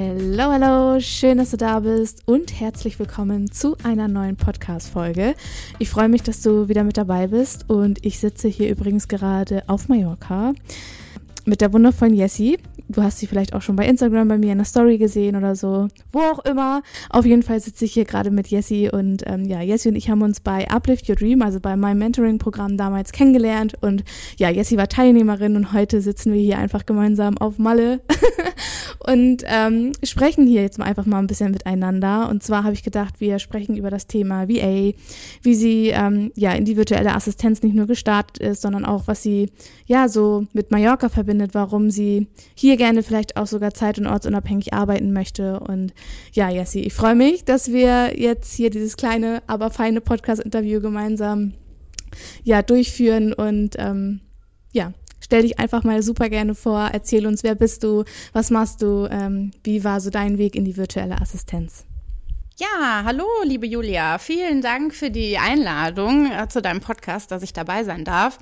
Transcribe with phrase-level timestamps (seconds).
[0.00, 5.34] Hallo, hallo, schön, dass du da bist und herzlich willkommen zu einer neuen Podcast-Folge.
[5.80, 9.64] Ich freue mich, dass du wieder mit dabei bist und ich sitze hier übrigens gerade
[9.66, 10.52] auf Mallorca
[11.48, 12.58] mit der wundervollen Jessie.
[12.88, 15.56] Du hast sie vielleicht auch schon bei Instagram bei mir in der Story gesehen oder
[15.56, 15.88] so.
[16.12, 16.82] Wo auch immer.
[17.10, 20.08] Auf jeden Fall sitze ich hier gerade mit Jessie und ähm, ja, Jessie und ich
[20.08, 24.04] haben uns bei Uplift Your Dream, also bei meinem Mentoring-Programm damals kennengelernt und
[24.38, 28.00] ja, Jessie war Teilnehmerin und heute sitzen wir hier einfach gemeinsam auf Malle
[29.06, 32.28] und ähm, sprechen hier jetzt mal einfach mal ein bisschen miteinander.
[32.28, 34.92] Und zwar habe ich gedacht, wir sprechen über das Thema VA,
[35.42, 39.22] wie sie ähm, ja in die virtuelle Assistenz nicht nur gestartet ist, sondern auch was
[39.22, 39.50] sie
[39.86, 44.72] ja so mit Mallorca verbindet, warum sie hier gerne vielleicht auch sogar zeit- und ortsunabhängig
[44.72, 45.60] arbeiten möchte.
[45.60, 45.94] Und
[46.32, 51.54] ja, Jessie, ich freue mich, dass wir jetzt hier dieses kleine, aber feine Podcast-Interview gemeinsam
[52.42, 54.20] ja durchführen und ähm,
[54.72, 58.82] ja, stell dich einfach mal super gerne vor, erzähl uns, wer bist du, was machst
[58.82, 61.84] du, ähm, wie war so dein Weg in die virtuelle Assistenz?
[62.60, 64.18] Ja, hallo, liebe Julia.
[64.18, 68.38] Vielen Dank für die Einladung äh, zu deinem Podcast, dass ich dabei sein darf.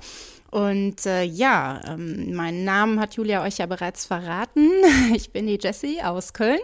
[0.49, 4.69] Und äh, ja, ähm, meinen Namen hat Julia euch ja bereits verraten.
[5.13, 6.59] Ich bin die Jessie aus Köln,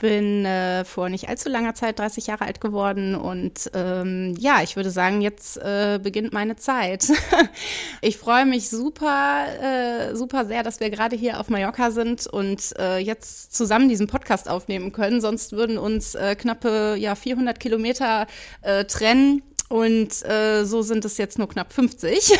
[0.00, 4.76] bin äh, vor nicht allzu langer Zeit 30 Jahre alt geworden und ähm, ja, ich
[4.76, 7.08] würde sagen, jetzt äh, beginnt meine Zeit.
[8.00, 12.74] ich freue mich super, äh, super sehr, dass wir gerade hier auf Mallorca sind und
[12.78, 15.20] äh, jetzt zusammen diesen Podcast aufnehmen können.
[15.20, 18.26] Sonst würden uns äh, knappe ja 400 Kilometer
[18.62, 19.42] äh, trennen.
[19.68, 22.32] Und äh, so sind es jetzt nur knapp 50,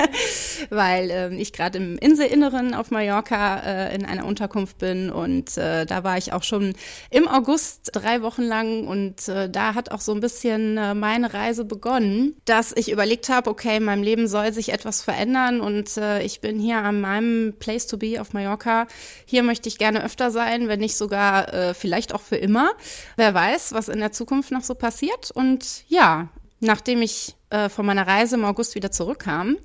[0.70, 5.10] weil äh, ich gerade im Inselinneren auf Mallorca äh, in einer Unterkunft bin.
[5.10, 6.74] Und äh, da war ich auch schon
[7.10, 8.86] im August drei Wochen lang.
[8.86, 13.28] Und äh, da hat auch so ein bisschen äh, meine Reise begonnen, dass ich überlegt
[13.28, 15.60] habe, okay, in meinem Leben soll sich etwas verändern.
[15.60, 18.86] Und äh, ich bin hier an meinem Place to be auf Mallorca.
[19.26, 22.70] Hier möchte ich gerne öfter sein, wenn nicht sogar äh, vielleicht auch für immer.
[23.16, 25.32] Wer weiß, was in der Zukunft noch so passiert.
[25.32, 26.28] Und ja,
[26.60, 29.56] nachdem ich äh, von meiner Reise im August wieder zurückkam,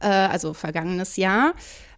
[0.00, 1.54] äh, also vergangenes Jahr,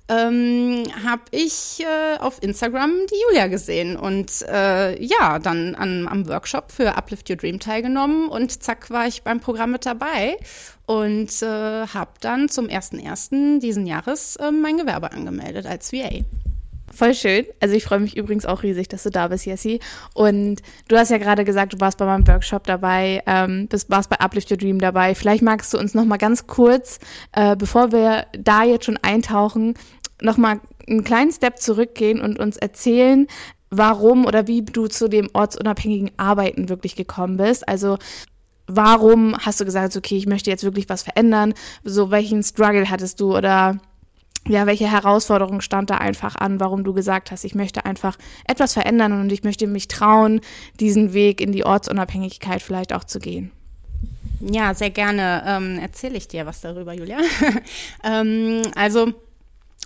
[0.08, 6.28] ähm, habe ich äh, auf Instagram die Julia gesehen und äh, ja, dann an, am
[6.28, 10.36] Workshop für Uplift Your Dream teilgenommen und zack war ich beim Programm mit dabei
[10.86, 13.58] und äh, habe dann zum 1.1.
[13.58, 16.22] diesen Jahres äh, mein Gewerbe angemeldet als VA.
[16.94, 17.44] Voll schön.
[17.60, 19.80] Also ich freue mich übrigens auch riesig, dass du da bist, Jessie.
[20.14, 24.08] Und du hast ja gerade gesagt, du warst bei meinem Workshop dabei, ähm, bist, warst
[24.08, 25.14] bei Uplift Your Dream dabei.
[25.14, 26.98] Vielleicht magst du uns noch mal ganz kurz,
[27.32, 29.74] äh, bevor wir da jetzt schon eintauchen,
[30.22, 33.26] noch mal einen kleinen Step zurückgehen und uns erzählen,
[33.70, 37.68] warum oder wie du zu dem ortsunabhängigen Arbeiten wirklich gekommen bist.
[37.68, 37.98] Also
[38.66, 41.54] warum hast du gesagt, okay, ich möchte jetzt wirklich was verändern?
[41.84, 43.78] So welchen Struggle hattest du oder
[44.48, 48.72] ja, welche Herausforderung stand da einfach an, warum du gesagt hast, ich möchte einfach etwas
[48.72, 50.40] verändern und ich möchte mich trauen,
[50.80, 53.50] diesen Weg in die Ortsunabhängigkeit vielleicht auch zu gehen?
[54.40, 57.18] Ja, sehr gerne ähm, erzähle ich dir was darüber, Julia.
[58.04, 59.12] ähm, also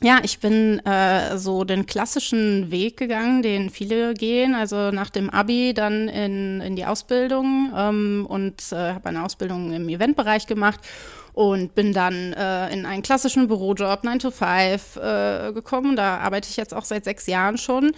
[0.03, 5.29] ja, ich bin äh, so den klassischen Weg gegangen, den viele gehen, also nach dem
[5.29, 10.81] Abi dann in, in die Ausbildung ähm, und äh, habe eine Ausbildung im Eventbereich gemacht
[11.33, 15.97] und bin dann äh, in einen klassischen Bürojob 9 to 5 äh, gekommen.
[15.97, 17.93] Da arbeite ich jetzt auch seit sechs Jahren schon.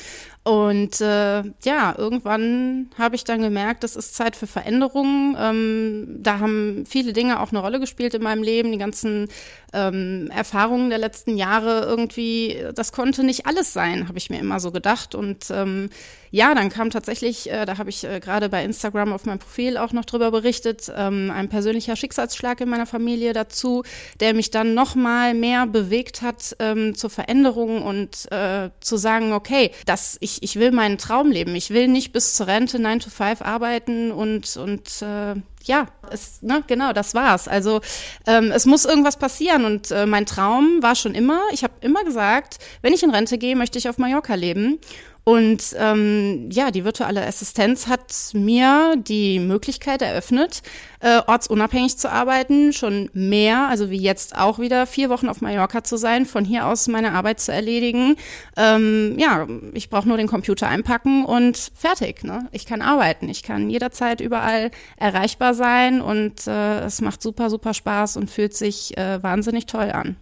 [0.44, 5.36] Und äh, ja, irgendwann habe ich dann gemerkt, es ist Zeit für Veränderungen.
[5.38, 8.72] Ähm, da haben viele Dinge auch eine Rolle gespielt in meinem Leben.
[8.72, 9.28] Die ganzen
[9.72, 14.58] ähm, Erfahrungen der letzten Jahre irgendwie, das konnte nicht alles sein, habe ich mir immer
[14.58, 15.14] so gedacht.
[15.14, 15.90] Und ähm,
[16.32, 19.76] ja, dann kam tatsächlich, äh, da habe ich äh, gerade bei Instagram auf meinem Profil
[19.76, 23.84] auch noch drüber berichtet, ähm, ein persönlicher Schicksalsschlag in meiner Familie dazu,
[24.18, 29.32] der mich dann noch mal mehr bewegt hat ähm, zur Veränderung und äh, zu sagen,
[29.32, 31.54] okay, dass ich ich, ich will meinen Traum leben.
[31.54, 35.34] Ich will nicht bis zur Rente 9 to 5 arbeiten und, und äh,
[35.64, 37.48] ja, es, ne, genau, das war's.
[37.48, 37.80] Also
[38.26, 42.04] ähm, es muss irgendwas passieren und äh, mein Traum war schon immer, ich habe immer
[42.04, 44.78] gesagt, wenn ich in Rente gehe, möchte ich auf Mallorca leben.
[45.24, 50.62] Und ähm, ja, die virtuelle Assistenz hat mir die Möglichkeit eröffnet,
[50.98, 55.84] äh, ortsunabhängig zu arbeiten, schon mehr, also wie jetzt auch wieder vier Wochen auf Mallorca
[55.84, 58.16] zu sein, von hier aus meine Arbeit zu erledigen.
[58.56, 62.24] Ähm, ja, ich brauche nur den Computer einpacken und fertig.
[62.24, 62.48] Ne?
[62.50, 67.74] Ich kann arbeiten, ich kann jederzeit überall erreichbar sein und äh, es macht super, super
[67.74, 70.16] Spaß und fühlt sich äh, wahnsinnig toll an.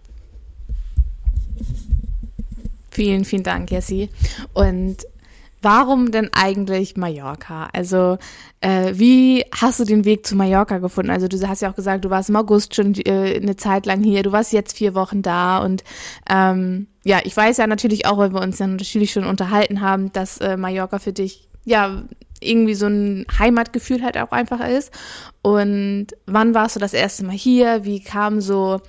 [2.91, 4.09] Vielen, vielen Dank, Jessie.
[4.53, 4.97] Und
[5.61, 7.69] warum denn eigentlich Mallorca?
[7.71, 8.17] Also
[8.59, 11.09] äh, wie hast du den Weg zu Mallorca gefunden?
[11.09, 14.03] Also du hast ja auch gesagt, du warst im August schon äh, eine Zeit lang
[14.03, 15.85] hier, du warst jetzt vier Wochen da und
[16.29, 20.11] ähm, ja, ich weiß ja natürlich auch, weil wir uns ja natürlich schon unterhalten haben,
[20.11, 22.03] dass äh, Mallorca für dich ja
[22.41, 24.91] irgendwie so ein Heimatgefühl halt auch einfach ist.
[25.41, 27.85] Und wann warst du das erste Mal hier?
[27.85, 28.81] Wie kam so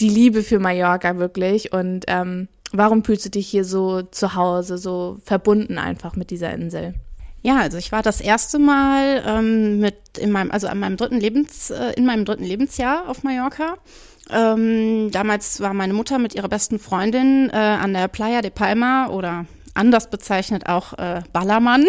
[0.00, 1.72] die Liebe für Mallorca wirklich?
[1.72, 6.52] Und ähm, warum fühlst du dich hier so zu Hause, so verbunden einfach mit dieser
[6.52, 6.94] Insel?
[7.42, 11.20] Ja, also ich war das erste Mal ähm, mit in meinem, also an meinem dritten
[11.20, 13.76] Lebens, äh, in meinem dritten Lebensjahr auf Mallorca.
[14.30, 19.08] Ähm, damals war meine Mutter mit ihrer besten Freundin äh, an der Playa de Palma
[19.10, 19.46] oder
[19.76, 21.84] anders bezeichnet auch äh, Ballermann.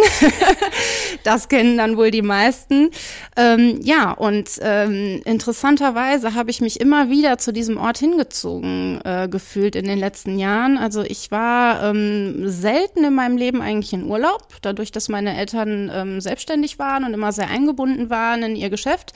[1.24, 2.90] das kennen dann wohl die meisten.
[3.36, 9.28] Ähm, ja, und ähm, interessanterweise habe ich mich immer wieder zu diesem Ort hingezogen äh,
[9.30, 10.78] gefühlt in den letzten Jahren.
[10.78, 15.92] Also ich war ähm, selten in meinem Leben eigentlich in Urlaub, dadurch, dass meine Eltern
[15.94, 19.14] ähm, selbstständig waren und immer sehr eingebunden waren in ihr Geschäft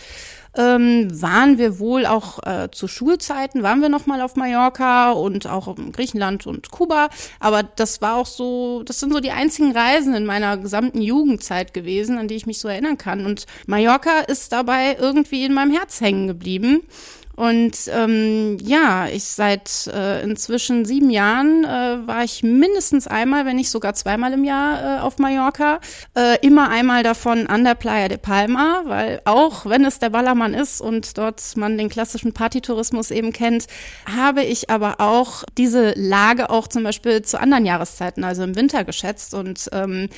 [0.57, 5.47] ähm, waren wir wohl auch äh, zu Schulzeiten, waren wir noch mal auf Mallorca und
[5.47, 7.09] auch in Griechenland und Kuba.
[7.39, 11.73] Aber das war auch so, das sind so die einzigen Reisen in meiner gesamten Jugendzeit
[11.73, 13.25] gewesen, an die ich mich so erinnern kann.
[13.25, 16.81] Und Mallorca ist dabei irgendwie in meinem Herz hängen geblieben.
[17.35, 23.55] Und ähm, ja, ich seit äh, inzwischen sieben Jahren äh, war ich mindestens einmal, wenn
[23.55, 25.79] nicht sogar zweimal im Jahr äh, auf Mallorca.
[26.15, 30.53] Äh, immer einmal davon an der Playa de Palma, weil auch wenn es der Ballermann
[30.53, 33.67] ist und dort man den klassischen Partytourismus eben kennt,
[34.05, 38.83] habe ich aber auch diese Lage auch zum Beispiel zu anderen Jahreszeiten, also im Winter
[38.83, 40.09] geschätzt und ähm,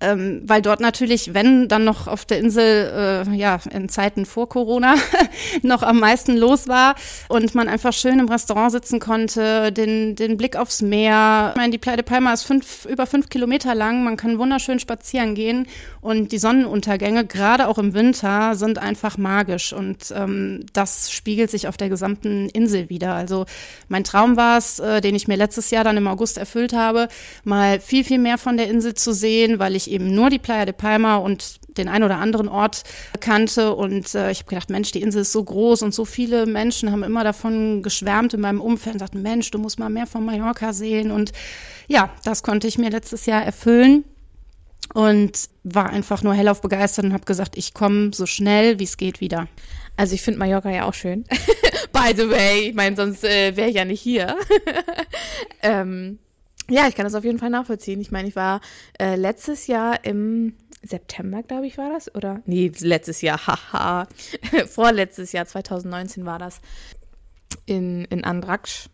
[0.00, 4.48] ähm, weil dort natürlich, wenn dann noch auf der Insel, äh, ja, in Zeiten vor
[4.48, 4.94] Corona
[5.62, 6.94] noch am meisten los war
[7.28, 11.50] und man einfach schön im Restaurant sitzen konnte, den, den Blick aufs Meer.
[11.54, 14.78] Ich meine, die Playa de Palma ist fünf, über fünf Kilometer lang, man kann wunderschön
[14.78, 15.66] spazieren gehen
[16.00, 21.66] und die Sonnenuntergänge, gerade auch im Winter, sind einfach magisch und ähm, das spiegelt sich
[21.66, 23.14] auf der gesamten Insel wieder.
[23.14, 23.46] Also
[23.88, 27.08] mein Traum war es, äh, den ich mir letztes Jahr dann im August erfüllt habe,
[27.42, 30.64] mal viel, viel mehr von der Insel zu sehen, weil ich eben nur die Playa
[30.64, 32.84] de Palma und den ein oder anderen Ort
[33.20, 33.74] kannte.
[33.74, 36.90] Und äh, ich habe gedacht, Mensch, die Insel ist so groß und so viele Menschen
[36.90, 40.24] haben immer davon geschwärmt in meinem Umfeld und sagten, Mensch, du musst mal mehr von
[40.24, 41.10] Mallorca sehen.
[41.10, 41.32] Und
[41.86, 44.04] ja, das konnte ich mir letztes Jahr erfüllen
[44.94, 48.96] und war einfach nur hellauf begeistert und habe gesagt, ich komme so schnell wie es
[48.96, 49.48] geht wieder.
[49.96, 51.24] Also ich finde Mallorca ja auch schön.
[51.92, 54.36] By the way, ich meine, sonst äh, wäre ich ja nicht hier.
[55.62, 56.18] ähm,
[56.70, 58.00] ja, ich kann das auf jeden Fall nachvollziehen.
[58.00, 58.60] Ich meine, ich war
[58.98, 62.14] äh, letztes Jahr im September, glaube ich, war das.
[62.14, 62.42] Oder?
[62.46, 64.06] Nee, letztes Jahr, haha.
[64.66, 66.60] Vorletztes Jahr, 2019 war das.
[67.66, 68.88] In, in Andraksch.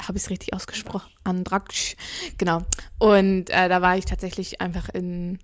[0.00, 1.10] Habe ich es richtig ausgesprochen?
[1.24, 1.96] Andraksch.
[2.38, 2.62] Genau.
[2.98, 5.38] Und äh, da war ich tatsächlich einfach in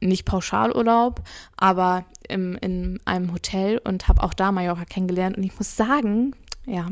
[0.00, 1.22] nicht Pauschalurlaub,
[1.56, 5.36] aber im, in einem Hotel und habe auch da Mallorca kennengelernt.
[5.36, 6.34] Und ich muss sagen,
[6.66, 6.88] ja.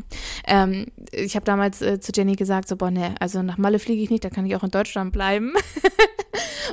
[0.46, 4.02] Ähm, ich habe damals äh, zu Jenny gesagt, so, boah, ne, also nach Malle fliege
[4.02, 5.54] ich nicht, da kann ich auch in Deutschland bleiben.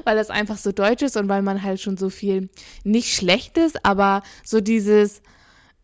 [0.06, 2.50] weil das einfach so deutsch ist und weil man halt schon so viel
[2.84, 5.22] nicht Schlechtes, aber so dieses,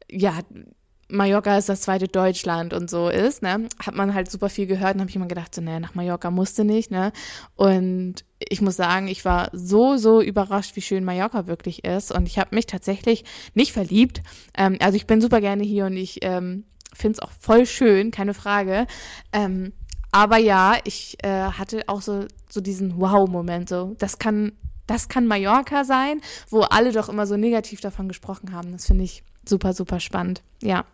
[0.09, 0.39] ja,
[1.07, 4.95] Mallorca ist das zweite Deutschland und so ist, ne, hat man halt super viel gehört
[4.95, 7.11] und habe ich immer gedacht, so, ne, nach Mallorca musste nicht, ne,
[7.55, 12.27] und ich muss sagen, ich war so, so überrascht, wie schön Mallorca wirklich ist und
[12.27, 14.21] ich habe mich tatsächlich nicht verliebt,
[14.57, 16.63] ähm, also ich bin super gerne hier und ich, ähm,
[16.97, 18.87] finde es auch voll schön, keine Frage.
[19.31, 19.73] Ähm,
[20.11, 23.69] aber ja, ich äh, hatte auch so, so diesen Wow-Moment.
[23.69, 24.53] So, das kann,
[24.87, 28.71] das kann Mallorca sein, wo alle doch immer so negativ davon gesprochen haben.
[28.71, 30.41] Das finde ich super, super spannend.
[30.61, 30.85] Ja.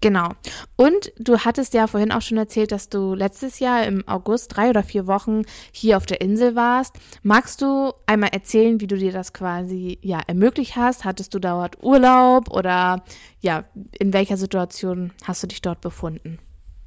[0.00, 0.28] Genau.
[0.76, 4.70] Und du hattest ja vorhin auch schon erzählt, dass du letztes Jahr im August drei
[4.70, 6.94] oder vier Wochen hier auf der Insel warst.
[7.22, 11.04] Magst du einmal erzählen, wie du dir das quasi ja ermöglicht hast?
[11.04, 13.02] Hattest du dort Urlaub oder
[13.40, 13.64] ja,
[13.98, 16.38] in welcher Situation hast du dich dort befunden?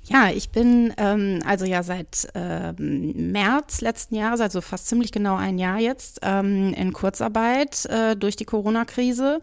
[0.03, 5.36] Ja, ich bin ähm, also ja seit ähm, März letzten Jahres, also fast ziemlich genau
[5.36, 9.41] ein Jahr jetzt, ähm, in Kurzarbeit äh, durch die Corona-Krise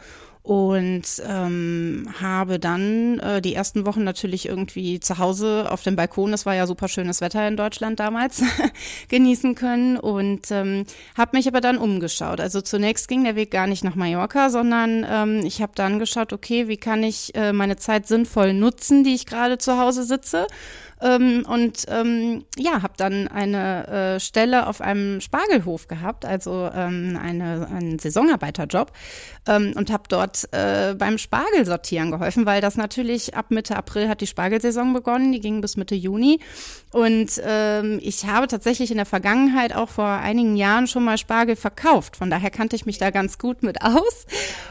[0.49, 6.33] und ähm, habe dann äh, die ersten Wochen natürlich irgendwie zu Hause auf dem Balkon,
[6.33, 8.43] es war ja super schönes Wetter in Deutschland damals,
[9.11, 10.85] genießen können und ähm,
[11.19, 12.41] habe mich aber dann umgeschaut.
[12.41, 16.33] Also zunächst ging der Weg gar nicht nach Mallorca, sondern ähm, ich habe dann geschaut,
[16.33, 20.47] okay, wie kann ich äh, meine Zeit sinnvoll nutzen, die ich gerade zu Hause sitze
[21.01, 23.87] Ähm, und ähm, ja, habe dann eine
[24.17, 28.93] äh, Stelle auf einem Spargelhof gehabt, also ähm, eine, einen Saisonarbeiterjob
[29.47, 34.21] ähm, und habe dort äh, beim Spargelsortieren geholfen, weil das natürlich ab Mitte April hat
[34.21, 36.41] die Spargelsaison begonnen, die ging bis Mitte Juni.
[36.91, 41.57] Und ähm, ich habe tatsächlich in der Vergangenheit auch vor einigen Jahren schon mal Spargel
[41.57, 44.27] verkauft, von daher kannte ich mich da ganz gut mit aus.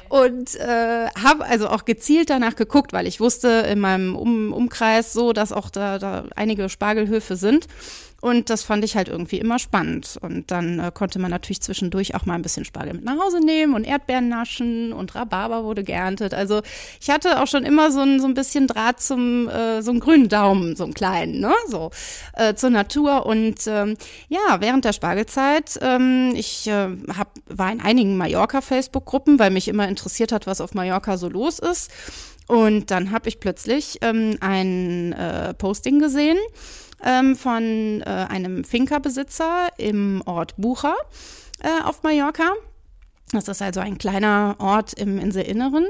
[0.10, 5.14] Und äh, habe also auch gezielt danach geguckt, weil ich wusste in meinem um Umkreis
[5.14, 7.68] so, dass auch da, da einige Spargelhöfe sind.
[8.20, 10.18] Und das fand ich halt irgendwie immer spannend.
[10.22, 13.40] Und dann äh, konnte man natürlich zwischendurch auch mal ein bisschen Spargel mit nach Hause
[13.40, 16.34] nehmen und Erdbeeren naschen und Rhabarber wurde geerntet.
[16.34, 16.62] Also
[17.00, 20.00] ich hatte auch schon immer so ein, so ein bisschen Draht zum, äh, so einen
[20.00, 21.92] grünen Daumen, so einen kleinen, ne, so,
[22.34, 23.28] äh, zur Natur.
[23.28, 23.96] Und ähm,
[24.30, 29.88] ja, während der Spargelzeit, ähm, ich äh, hab, war in einigen Mallorca-Facebook-Gruppen, weil mich immer
[29.88, 31.92] interessiert hat, was auf Mallorca so los ist.
[32.48, 36.38] Und dann habe ich plötzlich ähm, ein äh, Posting gesehen
[37.04, 40.96] ähm, von äh, einem Finca-Besitzer im Ort Bucher
[41.62, 42.54] äh, auf Mallorca.
[43.32, 45.86] Das ist also ein kleiner Ort im Inselinneren.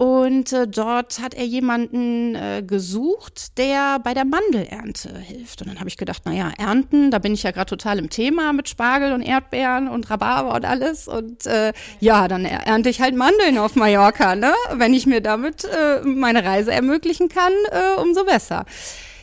[0.00, 5.60] Und äh, dort hat er jemanden äh, gesucht, der bei der Mandelernte hilft.
[5.60, 8.54] Und dann habe ich gedacht, naja, Ernten, da bin ich ja gerade total im Thema
[8.54, 11.06] mit Spargel und Erdbeeren und Rhabarber und alles.
[11.06, 14.54] Und äh, ja, dann ernte ich halt Mandeln auf Mallorca, ne?
[14.72, 18.64] Wenn ich mir damit äh, meine Reise ermöglichen kann, äh, umso besser.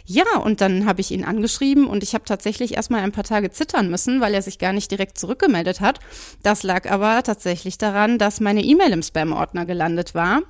[0.10, 3.52] Ja, und dann habe ich ihn angeschrieben und ich habe tatsächlich erstmal ein paar Tage
[3.52, 6.00] zittern müssen, weil er sich gar nicht direkt zurückgemeldet hat.
[6.44, 10.44] Das lag aber tatsächlich daran, dass meine E-Mail im Spam-Ordner gelandet war.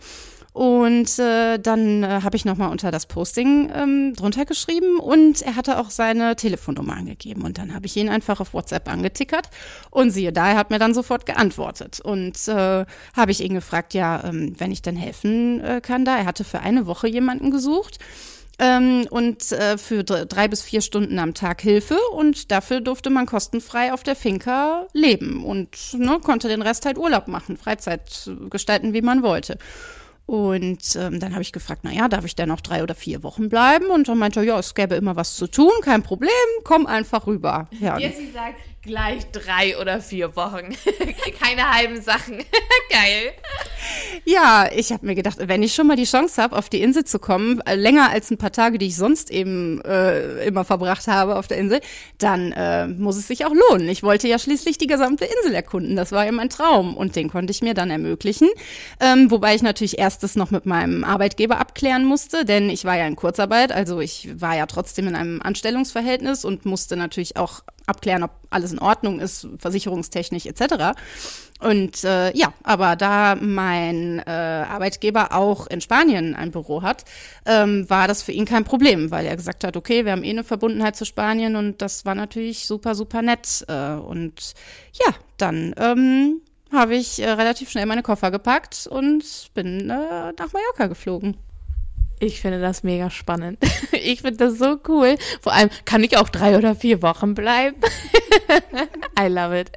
[0.54, 5.56] Und äh, dann äh, habe ich nochmal unter das Posting ähm, drunter geschrieben und er
[5.56, 7.44] hatte auch seine Telefonnummer angegeben.
[7.44, 9.50] Und dann habe ich ihn einfach auf WhatsApp angetickert
[9.90, 12.00] und siehe da, er hat mir dann sofort geantwortet.
[12.00, 12.86] Und äh,
[13.16, 16.18] habe ich ihn gefragt, ja, ähm, wenn ich denn helfen äh, kann da.
[16.18, 18.00] Er hatte für eine Woche jemanden gesucht
[18.60, 23.26] ähm, und äh, für drei bis vier Stunden am Tag Hilfe und dafür durfte man
[23.26, 28.94] kostenfrei auf der Finca leben und ne, konnte den Rest halt Urlaub machen, Freizeit gestalten,
[28.94, 29.58] wie man wollte.
[30.28, 33.24] Und ähm, dann habe ich gefragt, na ja, darf ich denn noch drei oder vier
[33.24, 33.86] Wochen bleiben?
[33.86, 36.30] Und dann meinte er, ja, es gäbe immer was zu tun, kein Problem,
[36.66, 37.70] komm einfach rüber.
[37.80, 37.98] Ja.
[37.98, 40.76] Jessie sagt, gleich drei oder vier Wochen.
[41.40, 42.38] Keine halben Sachen.
[42.90, 43.34] Geil.
[44.26, 47.04] Ja, ich habe mir gedacht, wenn ich schon mal die Chance habe, auf die Insel
[47.04, 51.08] zu kommen, äh, länger als ein paar Tage, die ich sonst eben äh, immer verbracht
[51.08, 51.82] habe auf der Insel,
[52.18, 53.88] dann äh, muss es sich auch lohnen.
[53.90, 55.96] Ich wollte ja schließlich die gesamte Insel erkunden.
[55.96, 58.50] Das war ja mein Traum und den konnte ich mir dann ermöglichen.
[59.00, 63.06] Ähm, wobei ich natürlich erstes noch mit meinem Arbeitgeber abklären musste, denn ich war ja
[63.06, 68.24] in Kurzarbeit, also ich war ja trotzdem in einem Anstellungsverhältnis und musste natürlich auch abklären,
[68.24, 70.94] ob alles in Ordnung ist, versicherungstechnisch etc.
[71.60, 77.06] Und äh, ja, aber da mein äh, Arbeitgeber auch in Spanien ein Büro hat,
[77.46, 80.30] ähm, war das für ihn kein Problem, weil er gesagt hat, okay, wir haben eh
[80.30, 83.66] eine Verbundenheit zu Spanien und das war natürlich super, super nett.
[83.68, 84.54] Äh, und
[84.94, 86.42] ja, dann ähm,
[86.72, 91.38] habe ich äh, relativ schnell meine Koffer gepackt und bin äh, nach Mallorca geflogen.
[92.20, 93.60] Ich finde das mega spannend.
[93.92, 95.18] Ich finde das so cool.
[95.42, 97.76] Vor allem kann ich auch drei oder vier Wochen bleiben.
[99.20, 99.72] I love it.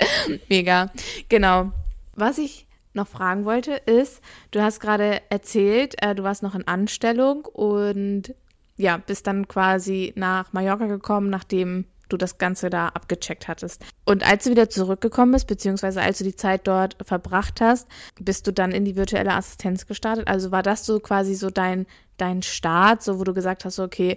[0.49, 0.91] Mega.
[1.29, 1.73] Genau.
[2.15, 4.21] Was ich noch fragen wollte ist,
[4.51, 8.35] du hast gerade erzählt, äh, du warst noch in Anstellung und
[8.77, 13.85] ja, bist dann quasi nach Mallorca gekommen, nachdem du das Ganze da abgecheckt hattest.
[14.05, 17.87] Und als du wieder zurückgekommen bist, beziehungsweise als du die Zeit dort verbracht hast,
[18.21, 20.29] bist du dann in die virtuelle Assistenz gestartet.
[20.29, 21.87] Also war das so quasi so dein,
[22.21, 24.17] dein Start, so wo du gesagt hast, okay,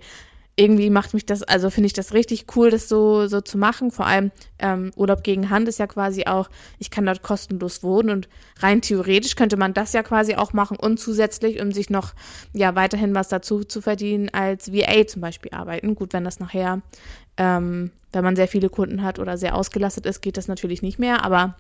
[0.55, 3.89] irgendwie macht mich das, also finde ich das richtig cool, das so, so zu machen.
[3.89, 8.11] Vor allem ähm, Urlaub gegen Hand ist ja quasi auch, ich kann dort kostenlos wohnen
[8.11, 8.29] und
[8.59, 12.13] rein theoretisch könnte man das ja quasi auch machen und zusätzlich, um sich noch
[12.53, 15.95] ja weiterhin was dazu zu verdienen, als VA zum Beispiel arbeiten.
[15.95, 16.81] Gut, wenn das nachher,
[17.37, 20.99] ähm, wenn man sehr viele Kunden hat oder sehr ausgelastet ist, geht das natürlich nicht
[20.99, 21.55] mehr, aber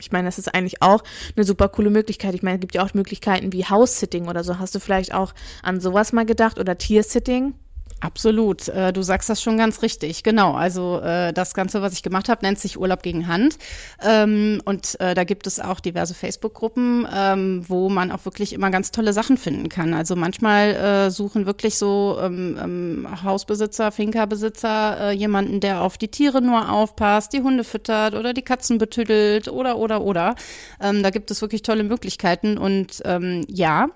[0.00, 1.02] ich meine, das ist eigentlich auch
[1.36, 2.34] eine super coole Möglichkeit.
[2.34, 4.58] Ich meine, es gibt ja auch Möglichkeiten wie House-Sitting oder so.
[4.58, 7.54] Hast du vielleicht auch an sowas mal gedacht oder Tier-Sitting?
[8.02, 10.22] Absolut, äh, du sagst das schon ganz richtig.
[10.22, 13.58] Genau, also äh, das Ganze, was ich gemacht habe, nennt sich Urlaub gegen Hand.
[14.02, 18.70] Ähm, und äh, da gibt es auch diverse Facebook-Gruppen, ähm, wo man auch wirklich immer
[18.70, 19.92] ganz tolle Sachen finden kann.
[19.92, 26.40] Also manchmal suchen wirklich so ähm, ähm, Hausbesitzer, Finca-Besitzer äh, jemanden, der auf die Tiere
[26.40, 30.34] nur aufpasst, die Hunde füttert oder die Katzen betüdelt oder oder oder.
[30.78, 33.02] Da gibt es wirklich tolle Möglichkeiten und
[33.48, 33.88] ja,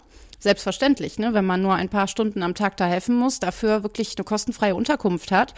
[0.44, 4.16] selbstverständlich, ne, wenn man nur ein paar Stunden am Tag da helfen muss, dafür wirklich
[4.16, 5.54] eine kostenfreie Unterkunft hat.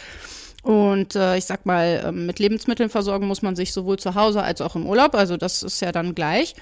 [0.62, 4.42] Und äh, ich sag mal, äh, mit Lebensmitteln versorgen muss man sich sowohl zu Hause
[4.42, 5.14] als auch im Urlaub.
[5.14, 6.54] Also das ist ja dann gleich.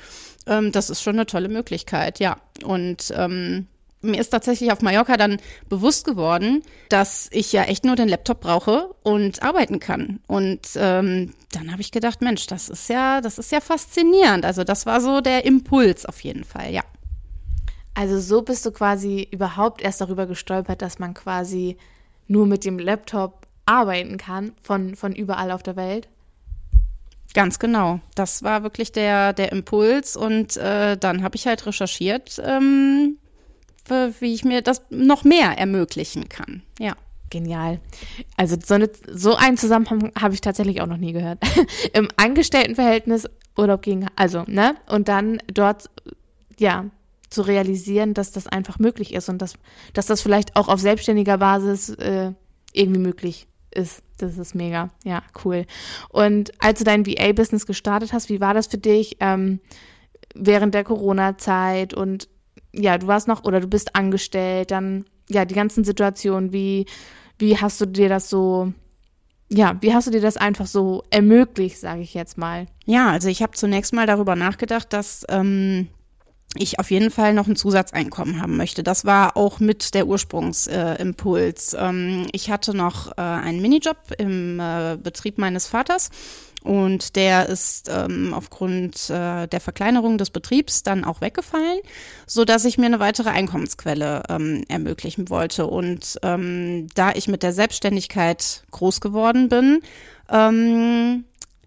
[0.46, 2.36] Ähm, das ist schon eine tolle Möglichkeit, ja.
[2.64, 3.66] Und ähm,
[4.02, 5.38] mir ist tatsächlich auf Mallorca dann
[5.70, 10.20] bewusst geworden, dass ich ja echt nur den Laptop brauche und arbeiten kann.
[10.26, 14.44] Und ähm, dann habe ich gedacht, Mensch, das ist ja, das ist ja faszinierend.
[14.44, 16.82] Also das war so der Impuls auf jeden Fall, ja.
[17.94, 21.76] Also so bist du quasi überhaupt erst darüber gestolpert, dass man quasi
[22.26, 26.08] nur mit dem Laptop arbeiten kann von, von überall auf der Welt?
[27.34, 28.00] Ganz genau.
[28.14, 30.16] Das war wirklich der, der Impuls.
[30.16, 33.18] Und äh, dann habe ich halt recherchiert, ähm,
[33.88, 36.62] wie ich mir das noch mehr ermöglichen kann.
[36.78, 36.94] Ja.
[37.30, 37.80] Genial.
[38.36, 41.38] Also so, eine, so einen Zusammenhang habe ich tatsächlich auch noch nie gehört.
[41.92, 44.76] Im Angestelltenverhältnis Urlaub gegen, also, ne?
[44.88, 45.90] Und dann dort,
[46.58, 46.84] ja,
[47.34, 49.54] zu realisieren, dass das einfach möglich ist und dass,
[49.92, 52.32] dass das vielleicht auch auf selbstständiger Basis äh,
[52.72, 54.02] irgendwie möglich ist.
[54.18, 54.90] Das ist mega.
[55.04, 55.66] Ja, cool.
[56.08, 59.60] Und als du dein VA-Business gestartet hast, wie war das für dich ähm,
[60.34, 61.92] während der Corona-Zeit?
[61.94, 62.28] Und
[62.72, 66.86] ja, du warst noch oder du bist angestellt, dann ja, die ganzen Situationen, wie,
[67.38, 68.72] wie hast du dir das so
[69.50, 72.66] ja, wie hast du dir das einfach so ermöglicht, sage ich jetzt mal?
[72.86, 75.88] Ja, also ich habe zunächst mal darüber nachgedacht, dass ähm,
[76.56, 78.82] ich auf jeden Fall noch ein Zusatzeinkommen haben möchte.
[78.82, 81.74] Das war auch mit der Ursprungsimpuls.
[81.74, 86.10] Äh, ähm, ich hatte noch äh, einen Minijob im äh, Betrieb meines Vaters
[86.64, 91.80] und der ist ähm, aufgrund äh, der Verkleinerung des Betriebs dann auch weggefallen,
[92.26, 95.66] so dass ich mir eine weitere Einkommensquelle ähm, ermöglichen wollte.
[95.66, 99.82] Und ähm, da ich mit der Selbstständigkeit groß geworden bin,
[100.30, 101.24] ähm,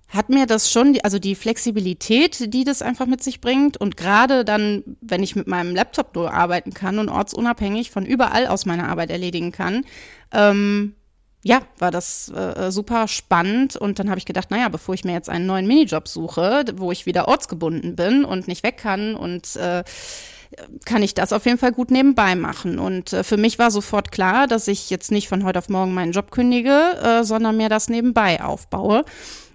[0.09, 4.45] hat mir das schon, also die Flexibilität, die das einfach mit sich bringt und gerade
[4.45, 8.87] dann, wenn ich mit meinem Laptop nur arbeiten kann und ortsunabhängig von überall aus meine
[8.87, 9.83] Arbeit erledigen kann,
[10.31, 10.95] ähm,
[11.43, 15.13] ja, war das äh, super spannend und dann habe ich gedacht, naja, bevor ich mir
[15.13, 19.55] jetzt einen neuen Minijob suche, wo ich wieder ortsgebunden bin und nicht weg kann und
[19.57, 19.83] äh,
[20.85, 22.79] kann ich das auf jeden Fall gut nebenbei machen.
[22.79, 25.93] Und äh, für mich war sofort klar, dass ich jetzt nicht von heute auf morgen
[25.93, 29.03] meinen Job kündige, äh, sondern mir das nebenbei aufbaue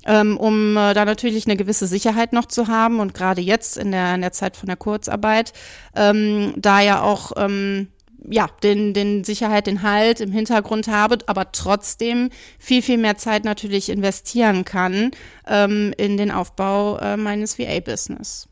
[0.06, 3.92] ähm, um äh, da natürlich eine gewisse Sicherheit noch zu haben und gerade jetzt in
[3.92, 5.52] der, in der Zeit von der Kurzarbeit,
[5.94, 7.88] ähm, da ja auch ähm,
[8.28, 13.44] ja, den, den Sicherheit, den Halt im Hintergrund habe, aber trotzdem viel, viel mehr Zeit
[13.44, 15.10] natürlich investieren kann
[15.46, 18.48] ähm, in den Aufbau äh, meines VA-Business.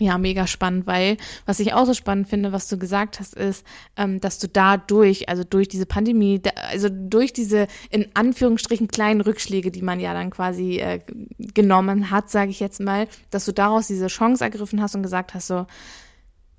[0.00, 3.66] Ja, mega spannend, weil was ich auch so spannend finde, was du gesagt hast, ist,
[3.98, 9.20] ähm, dass du dadurch, also durch diese Pandemie, da, also durch diese in Anführungsstrichen kleinen
[9.20, 11.00] Rückschläge, die man ja dann quasi äh,
[11.38, 15.34] genommen hat, sage ich jetzt mal, dass du daraus diese Chance ergriffen hast und gesagt
[15.34, 15.66] hast, so,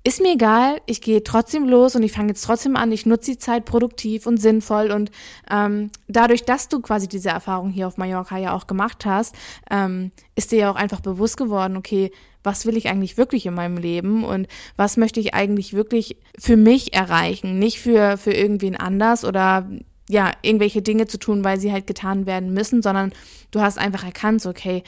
[0.04, 3.32] ist mir egal, ich gehe trotzdem los und ich fange jetzt trotzdem an, ich nutze
[3.32, 5.12] die Zeit produktiv und sinnvoll und
[5.50, 9.34] ähm, dadurch, dass du quasi diese Erfahrung hier auf Mallorca ja auch gemacht hast,
[9.70, 12.10] ähm, ist dir ja auch einfach bewusst geworden, okay,
[12.42, 16.56] was will ich eigentlich wirklich in meinem Leben und was möchte ich eigentlich wirklich für
[16.56, 19.68] mich erreichen, nicht für, für irgendwen anders oder
[20.08, 23.12] ja, irgendwelche Dinge zu tun, weil sie halt getan werden müssen, sondern
[23.52, 24.82] du hast einfach erkannt, okay,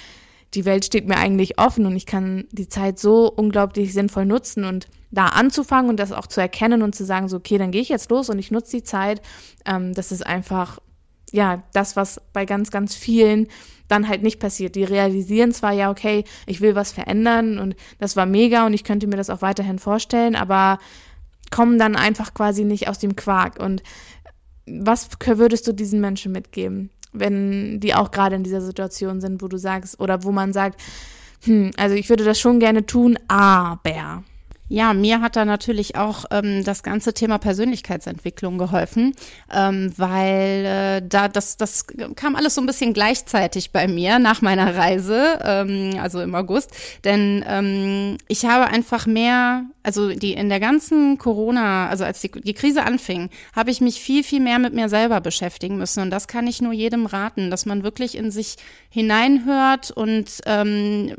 [0.55, 4.65] die Welt steht mir eigentlich offen und ich kann die Zeit so unglaublich sinnvoll nutzen
[4.65, 7.83] und da anzufangen und das auch zu erkennen und zu sagen, so, okay, dann gehe
[7.83, 9.23] ich jetzt los und ich nutze die Zeit.
[9.65, 10.79] Ähm, das ist einfach,
[11.33, 13.49] ja, das, was bei ganz, ganz vielen
[13.89, 14.77] dann halt nicht passiert.
[14.77, 18.85] Die realisieren zwar, ja, okay, ich will was verändern und das war mega und ich
[18.85, 20.79] könnte mir das auch weiterhin vorstellen, aber
[21.51, 23.61] kommen dann einfach quasi nicht aus dem Quark.
[23.61, 23.83] Und
[24.67, 26.91] was würdest du diesen Menschen mitgeben?
[27.15, 30.81] Wenn die auch gerade in dieser Situation sind, wo du sagst, oder wo man sagt,
[31.45, 34.25] hm, also ich würde das schon gerne tun, aber.
[34.69, 39.13] Ja, mir hat da natürlich auch ähm, das ganze Thema Persönlichkeitsentwicklung geholfen,
[39.53, 41.85] ähm, weil äh, da das das
[42.17, 46.71] kam alles so ein bisschen gleichzeitig bei mir nach meiner Reise, ähm, also im August,
[47.05, 52.31] denn ähm, ich habe einfach mehr, also die in der ganzen Corona, also als die,
[52.31, 56.01] die Krise anfing, habe ich mich viel viel mehr mit mir selber beschäftigen müssen.
[56.01, 58.57] Und das kann ich nur jedem raten, dass man wirklich in sich
[58.89, 61.15] hineinhört und ähm,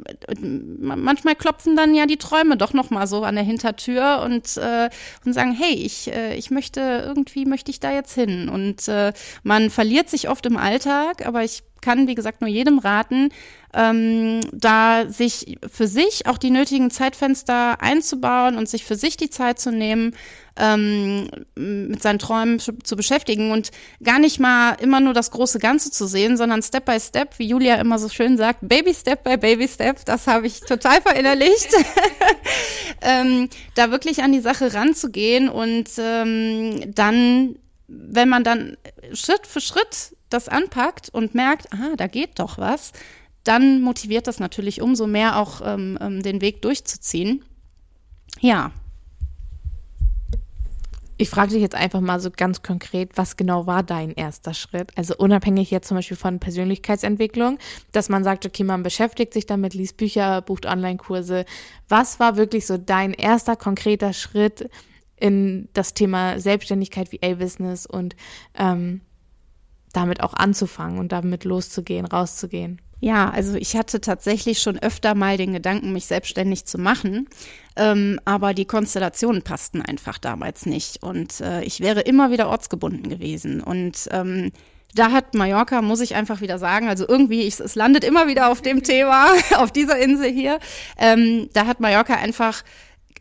[0.79, 4.89] manchmal klopfen dann ja die Träume doch noch mal so an der Hintertür und, äh,
[5.25, 8.49] und sagen, hey, ich, äh, ich möchte, irgendwie möchte ich da jetzt hin.
[8.49, 12.79] Und äh, man verliert sich oft im Alltag, aber ich kann, wie gesagt, nur jedem
[12.79, 13.29] raten,
[13.73, 19.29] ähm, da sich für sich auch die nötigen Zeitfenster einzubauen und sich für sich die
[19.29, 20.15] Zeit zu nehmen,
[20.57, 23.71] ähm, mit seinen Träumen zu beschäftigen und
[24.01, 27.47] gar nicht mal immer nur das große Ganze zu sehen, sondern Step by Step, wie
[27.47, 31.69] Julia immer so schön sagt, Baby Step by Baby Step, das habe ich total verinnerlicht,
[33.01, 37.55] ähm, da wirklich an die Sache ranzugehen und ähm, dann,
[37.87, 38.77] wenn man dann
[39.13, 42.91] Schritt für Schritt das anpackt und merkt, ah, da geht doch was,
[43.43, 47.45] dann motiviert das natürlich umso mehr auch ähm, ähm den Weg durchzuziehen.
[48.39, 48.71] ja,
[51.17, 54.91] Ich frage dich jetzt einfach mal so ganz konkret, was genau war dein erster Schritt?
[54.97, 57.57] Also unabhängig jetzt zum Beispiel von Persönlichkeitsentwicklung,
[57.93, 61.45] dass man sagt, okay, man beschäftigt sich damit, liest Bücher, bucht Online-Kurse.
[61.87, 64.69] Was war wirklich so dein erster konkreter Schritt
[65.17, 68.15] in das Thema Selbstständigkeit wie A-Business und
[68.55, 69.01] ähm,
[69.93, 72.81] damit auch anzufangen und damit loszugehen, rauszugehen?
[73.01, 77.27] Ja, also ich hatte tatsächlich schon öfter mal den Gedanken, mich selbstständig zu machen,
[77.75, 83.09] ähm, aber die Konstellationen passten einfach damals nicht und äh, ich wäre immer wieder ortsgebunden
[83.09, 84.51] gewesen und ähm,
[84.95, 88.49] da hat Mallorca, muss ich einfach wieder sagen, also irgendwie, ich, es landet immer wieder
[88.49, 90.59] auf dem Thema, auf dieser Insel hier,
[90.97, 92.63] ähm, da hat Mallorca einfach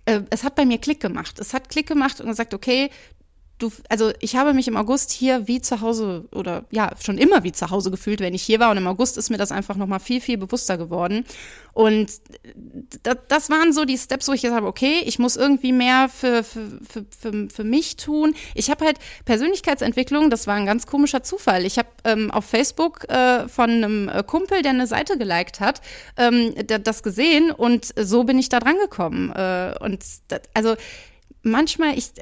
[0.07, 1.39] äh, es hat bei mir Klick gemacht.
[1.39, 2.91] Es hat Klick gemacht und gesagt, okay,
[3.65, 7.45] du, also ich habe mich im August hier wie zu Hause oder ja, schon immer
[7.45, 8.71] wie zu Hause gefühlt, wenn ich hier war.
[8.71, 11.25] Und im August ist mir das einfach nochmal viel, viel bewusster geworden.
[11.73, 12.13] Und
[13.03, 16.09] das, das waren so die Steps, wo ich gesagt habe, okay, ich muss irgendwie mehr
[16.09, 18.35] für, für, für, für, für mich tun.
[18.55, 21.65] Ich habe halt Persönlichkeitsentwicklung, das war ein ganz komischer Zufall.
[21.65, 25.81] Ich habe ähm, auf Facebook äh, von einem äh, Kumpel, der eine Seite geliked hat,
[26.17, 29.33] ähm, das gesehen und so bin ich da dran gekommen.
[29.33, 30.77] Äh, und das, also
[31.43, 32.13] manchmal, ich,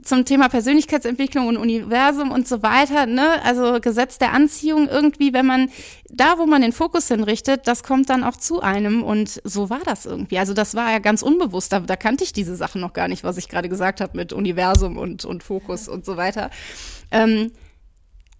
[0.00, 3.42] zum Thema Persönlichkeitsentwicklung und Universum und so weiter, ne?
[3.44, 5.70] Also Gesetz der Anziehung irgendwie, wenn man
[6.08, 9.80] da, wo man den Fokus hinrichtet, das kommt dann auch zu einem und so war
[9.84, 10.38] das irgendwie.
[10.38, 13.22] Also das war ja ganz unbewusst, da, da kannte ich diese Sachen noch gar nicht,
[13.22, 16.50] was ich gerade gesagt habe mit Universum und, und Fokus und so weiter.
[17.10, 17.52] Ähm,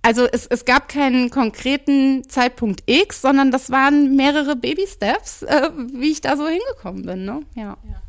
[0.01, 6.11] also es, es gab keinen konkreten Zeitpunkt X, sondern das waren mehrere Baby-Steps, äh, wie
[6.11, 7.43] ich da so hingekommen bin, ne?
[7.55, 7.77] ja.
[7.88, 8.03] ja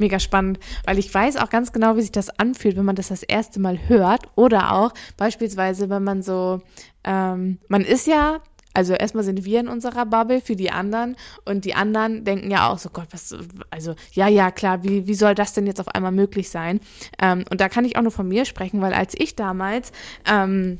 [0.00, 3.08] mega spannend, weil ich weiß auch ganz genau, wie sich das anfühlt, wenn man das
[3.08, 6.60] das erste Mal hört oder auch beispielsweise, wenn man so,
[7.04, 8.40] ähm, man ist ja
[8.72, 12.70] also erstmal sind wir in unserer Bubble für die anderen und die anderen denken ja
[12.70, 13.34] auch so, Gott, was,
[13.70, 16.78] also ja, ja, klar, wie, wie soll das denn jetzt auf einmal möglich sein?
[17.20, 19.90] Ähm, und da kann ich auch nur von mir sprechen, weil als ich damals
[20.30, 20.78] ähm,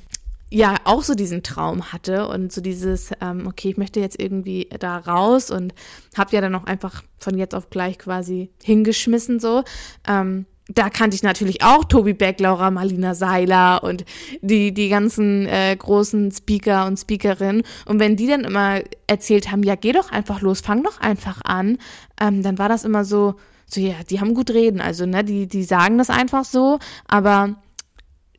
[0.50, 4.68] ja auch so diesen Traum hatte und so dieses, ähm, okay, ich möchte jetzt irgendwie
[4.78, 5.72] da raus und
[6.16, 9.62] habe ja dann auch einfach von jetzt auf gleich quasi hingeschmissen so.
[10.06, 14.04] Ähm, da kannte ich natürlich auch Tobi Beck, Laura Marlina Seiler und
[14.40, 17.62] die, die ganzen äh, großen Speaker und Speakerinnen.
[17.86, 21.40] Und wenn die dann immer erzählt haben, ja, geh doch einfach los, fang doch einfach
[21.44, 21.78] an,
[22.20, 23.34] ähm, dann war das immer so,
[23.66, 24.80] so, ja, die haben gut reden.
[24.80, 27.56] Also, ne, die, die sagen das einfach so, aber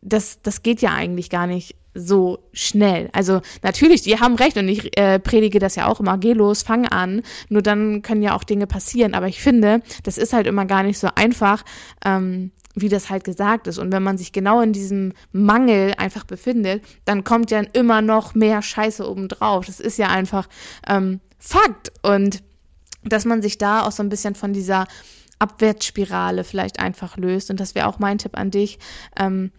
[0.02, 3.10] das, das geht ja eigentlich gar nicht so schnell.
[3.13, 6.63] Also natürlich, die haben recht und ich äh, predige das ja auch immer, geh los,
[6.63, 9.13] fang an, nur dann können ja auch Dinge passieren.
[9.13, 11.63] Aber ich finde, das ist halt immer gar nicht so einfach,
[12.06, 13.77] ähm, wie das halt gesagt ist.
[13.77, 18.34] Und wenn man sich genau in diesem Mangel einfach befindet, dann kommt ja immer noch
[18.34, 19.65] mehr Scheiße obendrauf.
[19.65, 20.47] Das ist ja einfach
[20.88, 21.91] ähm, Fakt.
[22.04, 22.43] Und
[23.04, 24.86] dass man sich da auch so ein bisschen von dieser
[25.39, 27.49] Abwärtsspirale vielleicht einfach löst.
[27.49, 28.77] Und das wäre auch mein Tipp an dich.
[29.19, 29.51] Ähm,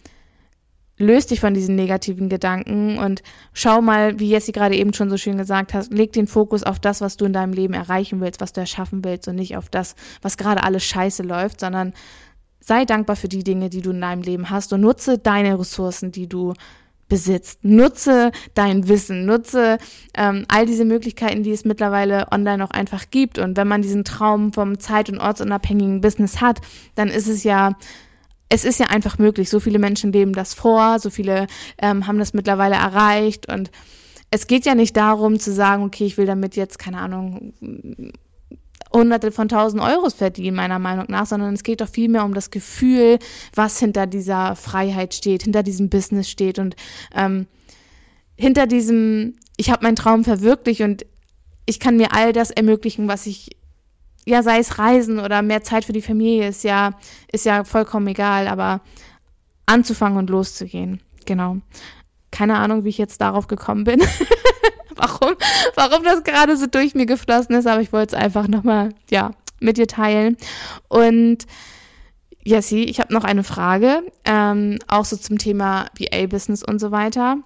[0.98, 5.16] löst dich von diesen negativen Gedanken und schau mal, wie Jessie gerade eben schon so
[5.16, 8.40] schön gesagt hat, leg den Fokus auf das, was du in deinem Leben erreichen willst,
[8.40, 11.92] was du erschaffen willst und nicht auf das, was gerade alles scheiße läuft, sondern
[12.60, 16.12] sei dankbar für die Dinge, die du in deinem Leben hast und nutze deine Ressourcen,
[16.12, 16.54] die du
[17.08, 17.62] besitzt.
[17.62, 19.76] Nutze dein Wissen, nutze
[20.16, 23.38] ähm, all diese Möglichkeiten, die es mittlerweile online auch einfach gibt.
[23.38, 26.60] Und wenn man diesen Traum vom zeit- und ortsunabhängigen Business hat,
[26.94, 27.76] dann ist es ja
[28.52, 29.48] es ist ja einfach möglich.
[29.48, 31.46] So viele Menschen leben das vor, so viele
[31.78, 33.70] ähm, haben das mittlerweile erreicht und
[34.30, 37.52] es geht ja nicht darum zu sagen, okay, ich will damit jetzt, keine Ahnung,
[38.92, 42.50] Hunderte von tausend Euros verdienen, meiner Meinung nach, sondern es geht doch vielmehr um das
[42.50, 43.18] Gefühl,
[43.54, 46.76] was hinter dieser Freiheit steht, hinter diesem Business steht und
[47.14, 47.46] ähm,
[48.36, 51.06] hinter diesem, ich habe meinen Traum verwirklicht und
[51.64, 53.50] ich kann mir all das ermöglichen, was ich
[54.26, 56.92] ja, sei es Reisen oder mehr Zeit für die Familie, ist ja,
[57.30, 58.80] ist ja vollkommen egal, aber
[59.66, 61.00] anzufangen und loszugehen.
[61.26, 61.58] Genau.
[62.30, 64.00] Keine Ahnung, wie ich jetzt darauf gekommen bin.
[64.96, 65.34] warum,
[65.74, 69.32] warum das gerade so durch mir geflossen ist, aber ich wollte es einfach nochmal, ja,
[69.60, 70.36] mit dir teilen.
[70.88, 71.46] Und
[72.44, 77.38] Jessie, ich habe noch eine Frage, ähm, auch so zum Thema VA-Business und so weiter.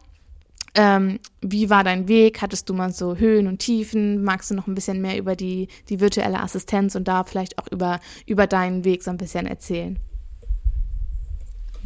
[0.77, 2.43] Ähm, wie war dein Weg?
[2.43, 4.23] Hattest du mal so Höhen und Tiefen?
[4.23, 7.67] Magst du noch ein bisschen mehr über die, die virtuelle Assistenz und da vielleicht auch
[7.69, 9.99] über, über deinen Weg so ein bisschen erzählen?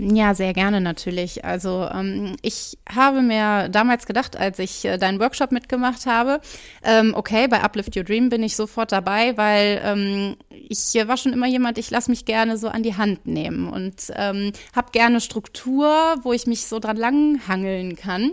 [0.03, 1.45] Ja, sehr gerne natürlich.
[1.45, 6.41] Also ähm, ich habe mir damals gedacht, als ich äh, deinen Workshop mitgemacht habe,
[6.83, 11.35] ähm, okay, bei Uplift Your Dream bin ich sofort dabei, weil ähm, ich war schon
[11.35, 15.21] immer jemand, ich lasse mich gerne so an die Hand nehmen und ähm, habe gerne
[15.21, 18.33] Struktur, wo ich mich so dran langhangeln kann.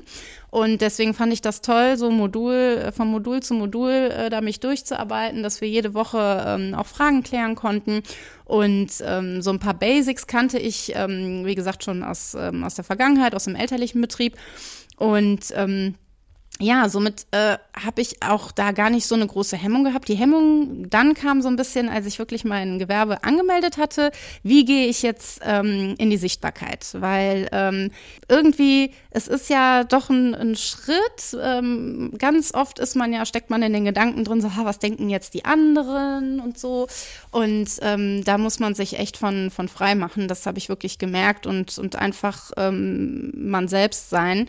[0.50, 4.42] Und deswegen fand ich das toll, so Modul, äh, von Modul zu Modul äh, da
[4.42, 8.02] mich durchzuarbeiten, dass wir jede Woche ähm, auch Fragen klären konnten.
[8.46, 12.76] Und ähm, so ein paar Basics kannte ich, ähm, wie gesagt, schon aus, ähm, aus
[12.76, 14.38] der Vergangenheit, aus dem elterlichen Betrieb.
[14.96, 15.96] Und ähm,
[16.60, 20.08] ja, somit äh, habe ich auch da gar nicht so eine große Hemmung gehabt.
[20.08, 24.12] Die Hemmung dann kam so ein bisschen, als ich wirklich mein Gewerbe angemeldet hatte.
[24.42, 26.88] Wie gehe ich jetzt ähm, in die Sichtbarkeit?
[26.94, 27.92] Weil ähm,
[28.28, 31.38] irgendwie, es ist ja doch ein, ein Schritt.
[31.40, 34.80] Ähm, ganz oft ist man ja, steckt man in den Gedanken drin, so, ha, was
[34.80, 36.88] denken jetzt die anderen und so.
[37.30, 40.28] Und ähm, da muss man sich echt von, von frei machen.
[40.28, 44.48] Das habe ich wirklich gemerkt und, und einfach ähm, man selbst sein.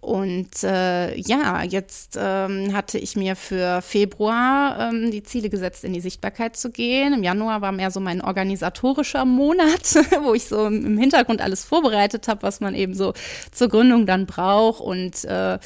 [0.00, 5.92] Und äh, ja, jetzt ähm, hatte ich mir für Februar ähm, die Ziele gesetzt, in
[5.92, 7.12] die Sichtbarkeit zu gehen.
[7.12, 12.28] Im Januar war mehr so mein organisatorischer Monat, wo ich so im Hintergrund alles vorbereitet
[12.28, 13.12] habe, was man eben so
[13.52, 14.80] zur Gründung dann braucht.
[14.80, 15.58] Und äh,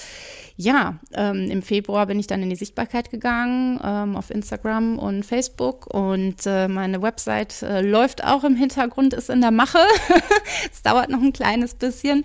[0.57, 5.27] ja, ähm, im Februar bin ich dann in die Sichtbarkeit gegangen ähm, auf Instagram und
[5.27, 9.81] Facebook und äh, meine Website äh, läuft auch im Hintergrund, ist in der Mache.
[10.73, 12.23] es dauert noch ein kleines bisschen.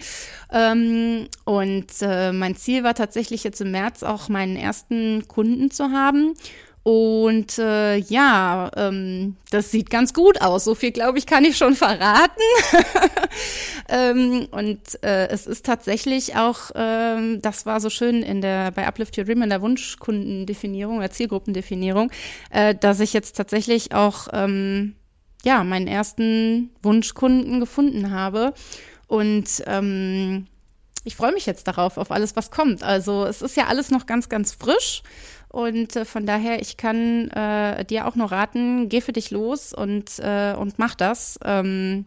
[0.52, 5.92] Ähm, und äh, mein Ziel war tatsächlich jetzt im März auch meinen ersten Kunden zu
[5.92, 6.36] haben.
[6.84, 10.64] Und äh, ja, ähm, das sieht ganz gut aus.
[10.64, 12.42] So viel, glaube ich, kann ich schon verraten.
[13.90, 18.88] ähm, und äh, es ist tatsächlich auch, ähm, das war so schön in der bei
[18.88, 22.12] Uplift Your Dream in der Wunschkundendefinierung oder Zielgruppendefinierung,
[22.50, 24.96] äh, dass ich jetzt tatsächlich auch ähm,
[25.44, 28.54] ja meinen ersten Wunschkunden gefunden habe.
[29.08, 30.48] Und ähm,
[31.04, 32.84] ich freue mich jetzt darauf, auf alles, was kommt.
[32.84, 35.04] Also es ist ja alles noch ganz, ganz frisch.
[35.50, 39.74] Und äh, von daher, ich kann äh, dir auch nur raten, geh für dich los
[39.74, 41.40] und, äh, und mach das.
[41.44, 42.06] Ähm,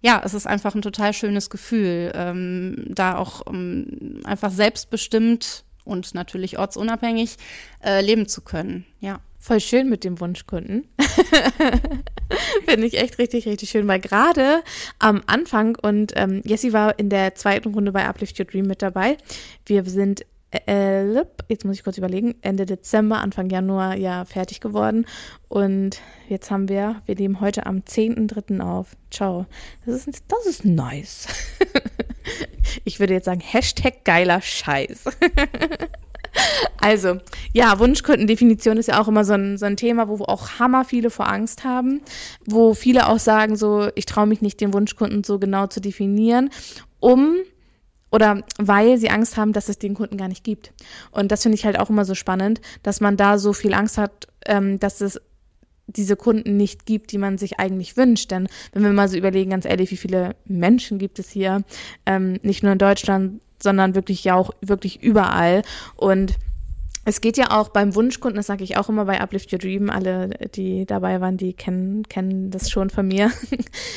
[0.00, 6.14] ja, es ist einfach ein total schönes Gefühl, ähm, da auch ähm, einfach selbstbestimmt und
[6.14, 7.36] natürlich ortsunabhängig
[7.84, 8.84] äh, leben zu können.
[9.00, 9.20] Ja.
[9.40, 10.88] Voll schön mit dem Wunschkunden.
[12.66, 14.62] Finde ich echt richtig, richtig schön, weil gerade
[14.98, 18.82] am Anfang und ähm, Jessie war in der zweiten Runde bei Uplift Your Dream mit
[18.82, 19.16] dabei.
[19.64, 25.06] Wir sind äh, jetzt muss ich kurz überlegen, Ende Dezember, Anfang Januar ja fertig geworden.
[25.48, 28.60] Und jetzt haben wir, wir nehmen heute am 10.3.
[28.60, 28.96] auf.
[29.10, 29.46] Ciao.
[29.84, 31.28] Das ist, das ist nice.
[32.84, 35.04] ich würde jetzt sagen, Hashtag geiler Scheiß.
[36.80, 37.18] Also,
[37.52, 41.10] ja, Wunschkundendefinition ist ja auch immer so ein, so ein Thema, wo auch hammer viele
[41.10, 42.02] vor Angst haben,
[42.46, 46.50] wo viele auch sagen, so, ich traue mich nicht, den Wunschkunden so genau zu definieren,
[47.00, 47.38] um
[48.10, 50.72] oder weil sie Angst haben, dass es den Kunden gar nicht gibt.
[51.10, 53.98] Und das finde ich halt auch immer so spannend, dass man da so viel Angst
[53.98, 55.20] hat, ähm, dass es
[55.86, 58.30] diese Kunden nicht gibt, die man sich eigentlich wünscht.
[58.30, 61.62] Denn wenn wir mal so überlegen, ganz ehrlich, wie viele Menschen gibt es hier,
[62.06, 65.62] ähm, nicht nur in Deutschland, sondern wirklich ja auch wirklich überall.
[65.96, 66.34] Und
[67.08, 69.88] es geht ja auch beim Wunschkunden, das sage ich auch immer bei Uplift Your Dream,
[69.88, 73.32] alle, die dabei waren, die kennen, kennen das schon von mir.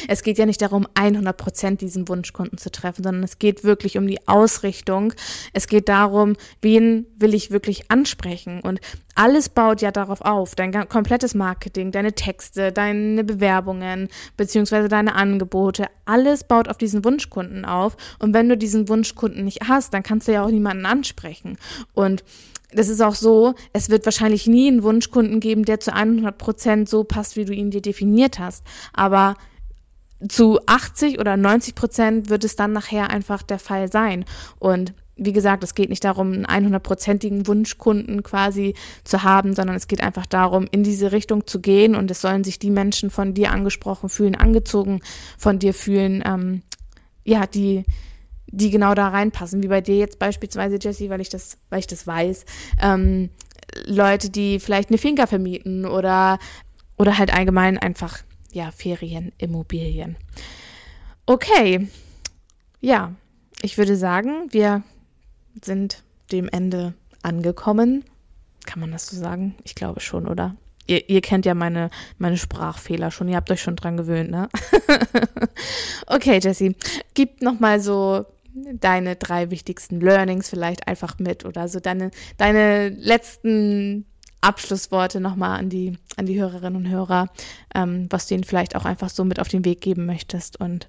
[0.08, 3.97] Es geht ja nicht darum, 100 Prozent diesen Wunschkunden zu treffen, sondern es geht wirklich
[3.97, 5.13] um die Ausrichtung.
[5.54, 8.62] Es geht darum, wen will ich wirklich ansprechen?
[8.62, 8.82] Und
[9.15, 10.56] alles baut ja darauf auf.
[10.56, 17.63] Dein komplettes Marketing, deine Texte, deine Bewerbungen, beziehungsweise deine Angebote, alles baut auf diesen Wunschkunden
[17.63, 17.95] auf.
[18.19, 21.58] Und wenn du diesen Wunschkunden nicht hast, dann kannst du ja auch niemanden ansprechen.
[21.93, 22.24] Und
[22.73, 26.89] das ist auch so, es wird wahrscheinlich nie einen Wunschkunden geben, der zu 100 Prozent
[26.89, 28.63] so passt, wie du ihn dir definiert hast.
[28.93, 29.36] Aber
[30.27, 34.25] zu 80 oder 90 Prozent wird es dann nachher einfach der Fall sein.
[34.60, 39.88] Und wie gesagt, es geht nicht darum, einen 100-prozentigen Wunschkunden quasi zu haben, sondern es
[39.88, 43.34] geht einfach darum, in diese Richtung zu gehen und es sollen sich die Menschen von
[43.34, 45.01] dir angesprochen fühlen, angezogen
[45.38, 46.62] von dir fühlen, ähm,
[47.23, 47.84] ja, die,
[48.52, 51.88] die genau da reinpassen, wie bei dir jetzt beispielsweise, Jessie, weil ich das, weil ich
[51.88, 52.46] das weiß.
[52.82, 53.30] Ähm,
[53.86, 56.40] Leute, die vielleicht eine Finca vermieten oder,
[56.98, 58.20] oder halt allgemein einfach,
[58.52, 60.18] ja, Ferienimmobilien.
[61.26, 61.88] Okay.
[62.82, 63.14] Ja,
[63.62, 64.84] ich würde sagen, wir
[65.64, 68.04] sind dem Ende angekommen.
[68.66, 69.56] Kann man das so sagen?
[69.64, 70.56] Ich glaube schon, oder?
[70.88, 73.30] Ihr, ihr kennt ja meine, meine Sprachfehler schon.
[73.30, 74.50] Ihr habt euch schon dran gewöhnt, ne?
[76.08, 76.76] okay, Jessie,
[77.14, 82.90] gib noch mal so deine drei wichtigsten Learnings vielleicht einfach mit oder so deine, deine
[82.90, 84.06] letzten
[84.42, 87.30] Abschlussworte nochmal an die, an die Hörerinnen und Hörer,
[87.76, 90.60] ähm, was du ihnen vielleicht auch einfach so mit auf den Weg geben möchtest.
[90.60, 90.88] Und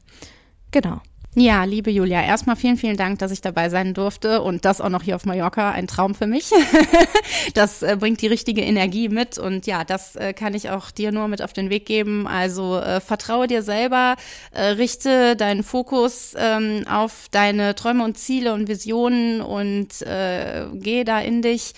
[0.70, 1.00] genau.
[1.34, 4.90] Ja, liebe Julia, erstmal vielen, vielen Dank, dass ich dabei sein durfte und das auch
[4.90, 6.50] noch hier auf Mallorca, ein Traum für mich.
[7.54, 11.10] das äh, bringt die richtige Energie mit und ja, das äh, kann ich auch dir
[11.10, 12.26] nur mit auf den Weg geben.
[12.26, 14.16] Also äh, vertraue dir selber,
[14.52, 21.02] äh, richte deinen Fokus ähm, auf deine Träume und Ziele und Visionen und äh, geh
[21.04, 21.72] da in dich.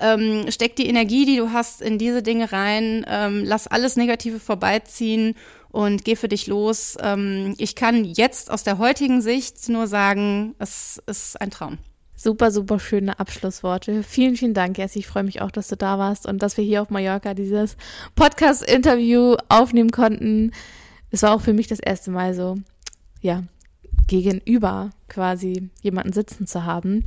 [0.00, 4.40] Ähm, steck die Energie, die du hast, in diese Dinge rein, ähm, lass alles Negative
[4.40, 5.36] vorbeiziehen
[5.76, 6.96] und geh für dich los.
[7.02, 11.76] Ähm, ich kann jetzt aus der heutigen Sicht nur sagen, es ist ein Traum.
[12.14, 14.02] Super, super schöne Abschlussworte.
[14.02, 15.00] Vielen, vielen Dank, Jessie.
[15.00, 17.76] Ich freue mich auch, dass du da warst und dass wir hier auf Mallorca dieses
[18.14, 20.52] Podcast-Interview aufnehmen konnten.
[21.10, 22.56] Es war auch für mich das erste Mal so,
[23.20, 23.42] ja,
[24.06, 27.04] gegenüber quasi jemanden sitzen zu haben.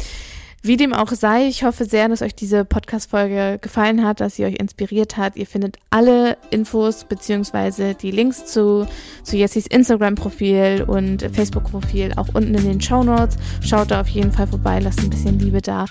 [0.62, 4.45] Wie dem auch sei, ich hoffe sehr, dass euch diese Podcast-Folge gefallen hat, dass sie
[4.45, 5.38] euch inspiriert hat.
[5.38, 8.86] Ihr findet alle Infos beziehungsweise die Links zu,
[9.24, 13.38] zu Jessis Instagram-Profil und Facebook-Profil auch unten in den Show Notes.
[13.62, 15.86] Schaut da auf jeden Fall vorbei, lasst ein bisschen Liebe da.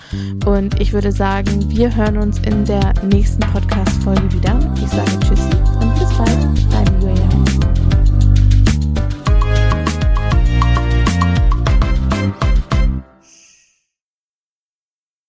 [0.44, 4.58] Und ich würde sagen, wir hören uns in der nächsten Podcast-Folge wieder.
[4.82, 5.48] Ich sage Tschüss